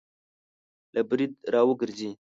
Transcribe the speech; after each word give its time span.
له 0.93 1.01
برید 1.09 1.33
را 1.53 1.61
وګرځي 1.67 2.09